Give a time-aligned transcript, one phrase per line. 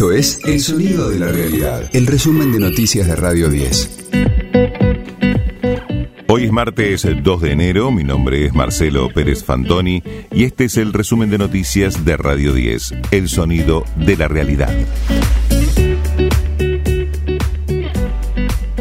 [0.00, 4.08] Esto es El Sonido de la Realidad, el resumen de noticias de Radio 10.
[6.26, 10.02] Hoy es martes 2 de enero, mi nombre es Marcelo Pérez Fantoni
[10.32, 14.72] y este es el resumen de noticias de Radio 10, El Sonido de la Realidad.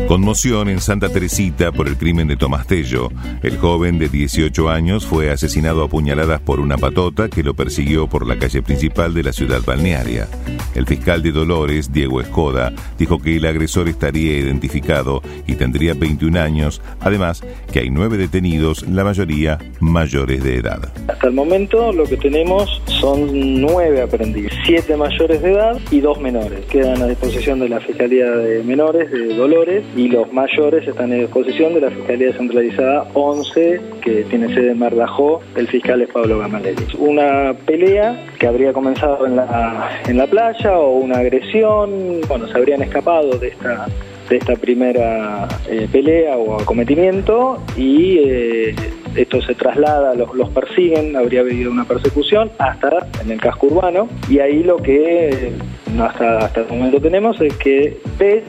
[0.09, 3.09] Conmoción en Santa Teresita por el crimen de Tomás Tello.
[3.43, 8.07] El joven de 18 años fue asesinado a puñaladas por una patota que lo persiguió
[8.07, 10.27] por la calle principal de la ciudad balnearia.
[10.73, 16.39] El fiscal de Dolores, Diego Escoda, dijo que el agresor estaría identificado y tendría 21
[16.39, 20.91] años, además que hay nueve detenidos, la mayoría mayores de edad.
[21.07, 26.19] Hasta el momento lo que tenemos son nueve aprendidos, siete mayores de edad y dos
[26.19, 26.65] menores.
[26.65, 31.19] Quedan a disposición de la Fiscalía de Menores de Dolores y los mayores están en
[31.21, 36.39] disposición de la Fiscalía Centralizada 11, que tiene sede en Mardajó, el fiscal es Pablo
[36.39, 36.85] Gamaleri.
[36.97, 42.57] Una pelea que habría comenzado en la, en la playa o una agresión, bueno, se
[42.57, 43.87] habrían escapado de esta
[44.29, 48.75] de esta primera eh, pelea o acometimiento y eh,
[49.15, 54.37] esto se traslada, los, persiguen, habría habido una persecución hasta en el casco urbano y
[54.37, 55.51] ahí lo que
[55.99, 58.43] hasta, hasta el momento tenemos es que Pez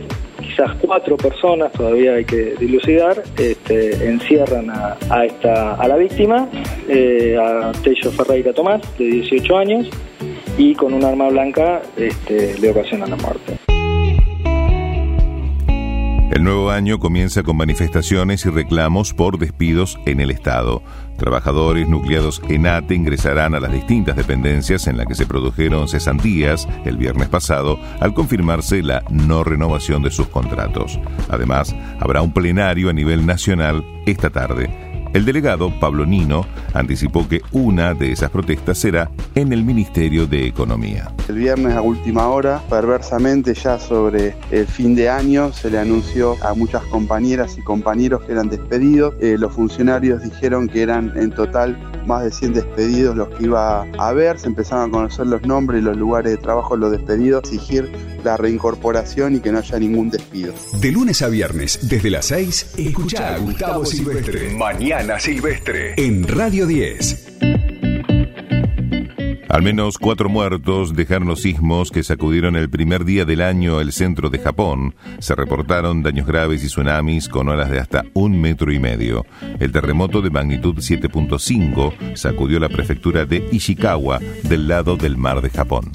[0.60, 6.48] quizás cuatro personas, todavía hay que dilucidar, este, encierran a, esta, a la víctima,
[6.88, 9.88] eh, a Tello Ferreira Tomás, de 18 años,
[10.58, 13.49] y con un arma blanca este, le ocasionan la muerte.
[16.40, 20.82] El nuevo año comienza con manifestaciones y reclamos por despidos en el Estado.
[21.18, 26.66] Trabajadores nucleados en ATE ingresarán a las distintas dependencias en las que se produjeron cesantías
[26.86, 30.98] el viernes pasado al confirmarse la no renovación de sus contratos.
[31.28, 37.40] Además, habrá un plenario a nivel nacional esta tarde el delegado, Pablo Nino, anticipó que
[37.52, 41.12] una de esas protestas será en el Ministerio de Economía.
[41.28, 46.36] El viernes a última hora, perversamente ya sobre el fin de año, se le anunció
[46.44, 49.14] a muchas compañeras y compañeros que eran despedidos.
[49.20, 51.76] Eh, los funcionarios dijeron que eran en total
[52.10, 54.38] más de 100 despedidos los que iba a haber.
[54.38, 57.90] Se empezaron a conocer los nombres y los lugares de trabajo de los despedidos, exigir
[58.24, 60.52] la reincorporación y que no haya ningún despido.
[60.80, 64.54] De lunes a viernes, desde las 6, escucha a Gustavo Silvestre.
[64.56, 65.94] Mañana Silvestre.
[65.96, 67.29] En Radio 10.
[69.60, 73.92] Al menos cuatro muertos dejaron los sismos que sacudieron el primer día del año el
[73.92, 74.94] centro de Japón.
[75.18, 79.26] Se reportaron daños graves y tsunamis con olas de hasta un metro y medio.
[79.58, 85.50] El terremoto de magnitud 7.5 sacudió la prefectura de Ishikawa del lado del mar de
[85.50, 85.92] Japón.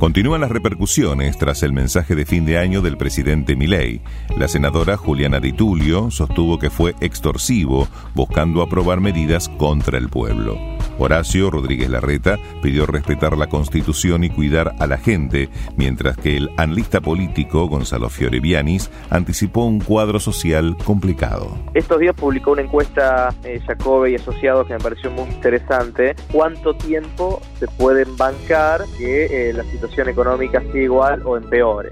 [0.00, 4.00] Continúan las repercusiones tras el mensaje de fin de año del presidente Milei.
[4.38, 10.79] La senadora Juliana Di Tulio sostuvo que fue extorsivo, buscando aprobar medidas contra el pueblo.
[11.00, 16.50] Horacio Rodríguez Larreta pidió respetar la Constitución y cuidar a la gente, mientras que el
[16.58, 21.56] analista político Gonzalo Fiorevianis anticipó un cuadro social complicado.
[21.72, 26.14] Estos días publicó una encuesta eh, Jacobe y asociados que me pareció muy interesante.
[26.30, 31.90] ¿Cuánto tiempo se pueden bancar que eh, la situación económica siga igual o empeore?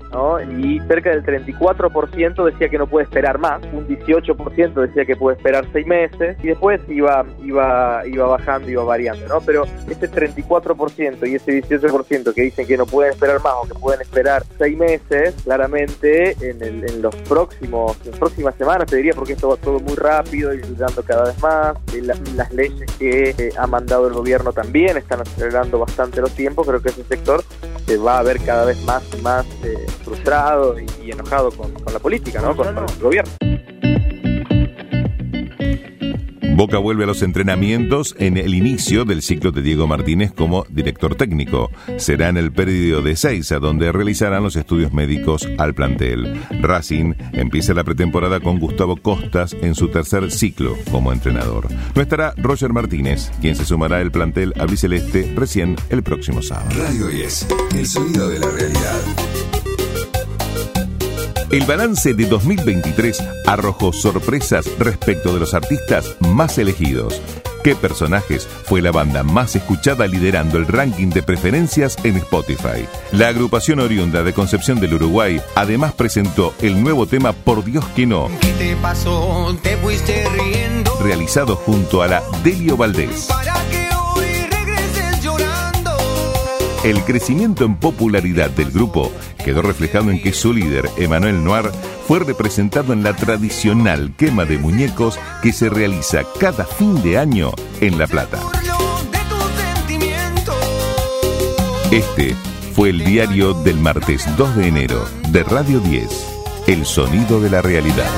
[0.58, 5.38] Y cerca del 34% decía que no puede esperar más, un 18% decía que puede
[5.38, 8.97] esperar seis meses y después iba, iba, iba bajando, iba variando
[9.28, 9.40] ¿no?
[9.40, 13.74] Pero ese 34% y ese 18% que dicen que no pueden esperar más o que
[13.74, 19.34] pueden esperar seis meses, claramente en, los próximos, en las próximas semanas, te diría, porque
[19.34, 22.02] esto va todo muy rápido y dando cada vez más, eh,
[22.34, 26.80] las leyes que eh, ha mandado el gobierno también están acelerando bastante los tiempos, creo
[26.80, 27.44] que ese sector
[27.86, 32.40] se va a ver cada vez más más eh, frustrado y, enojado con, la política,
[32.40, 32.56] ¿no?
[32.56, 33.57] con el gobierno.
[36.58, 41.14] Boca vuelve a los entrenamientos en el inicio del ciclo de Diego Martínez como director
[41.14, 41.70] técnico.
[41.98, 46.42] Será en el periodo de a donde realizarán los estudios médicos al plantel.
[46.60, 51.68] Racing empieza la pretemporada con Gustavo Costas en su tercer ciclo como entrenador.
[51.94, 56.70] No estará Roger Martínez, quien se sumará al plantel albiceleste recién el próximo sábado.
[56.76, 57.46] Radio 10,
[57.76, 59.27] el sonido de la realidad.
[61.50, 67.22] El balance de 2023 arrojó sorpresas respecto de los artistas más elegidos.
[67.64, 72.86] ¿Qué personajes fue la banda más escuchada liderando el ranking de preferencias en Spotify?
[73.12, 78.06] La agrupación oriunda de Concepción del Uruguay además presentó el nuevo tema Por Dios que
[78.06, 78.28] no.
[78.42, 79.56] ¿Qué te pasó?
[79.62, 80.98] Te fuiste riendo.
[81.02, 83.28] Realizado junto a la Delio Valdés.
[86.84, 89.10] El crecimiento en popularidad del grupo
[89.48, 91.70] quedó reflejado en que su líder, Emmanuel Noir,
[92.06, 97.52] fue representado en la tradicional quema de muñecos que se realiza cada fin de año
[97.80, 98.38] en La Plata.
[101.90, 102.36] Este
[102.74, 106.26] fue el diario del martes 2 de enero de Radio 10,
[106.66, 108.10] El Sonido de la Realidad.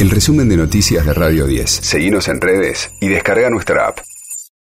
[0.00, 1.70] El resumen de noticias de Radio 10.
[1.70, 3.98] Seguimos en redes y descarga nuestra app.